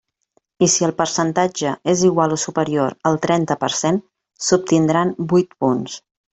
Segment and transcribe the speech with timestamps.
[0.67, 4.03] I si el percentatge és igual o superior al trenta per cent
[4.49, 6.05] s'obtindran vuit punts.